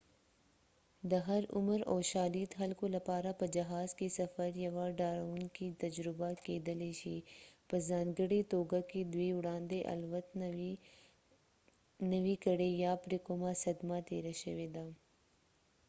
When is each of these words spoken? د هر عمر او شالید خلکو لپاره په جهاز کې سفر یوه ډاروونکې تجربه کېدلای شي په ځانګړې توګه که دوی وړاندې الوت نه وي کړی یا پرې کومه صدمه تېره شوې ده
د 1.11 1.13
هر 1.27 1.43
عمر 1.55 1.79
او 1.91 1.97
شالید 2.11 2.49
خلکو 2.59 2.85
لپاره 2.95 3.29
په 3.39 3.45
جهاز 3.55 3.89
کې 3.97 4.15
سفر 4.19 4.49
یوه 4.67 4.85
ډاروونکې 5.01 5.77
تجربه 5.83 6.29
کېدلای 6.45 6.93
شي 7.01 7.17
په 7.69 7.75
ځانګړې 7.89 8.41
توګه 8.53 8.79
که 8.89 8.99
دوی 9.13 9.29
وړاندې 9.39 9.87
الوت 9.93 10.27
نه 12.11 12.19
وي 12.25 12.35
کړی 12.45 12.69
یا 12.85 12.93
پرې 13.03 13.17
کومه 13.27 13.51
صدمه 13.63 13.97
تېره 14.09 14.33
شوې 14.41 14.67
ده 14.75 14.85